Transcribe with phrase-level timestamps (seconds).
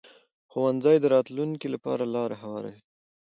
[0.51, 2.81] ښوونځی د راتلونکي لپاره لار هواروي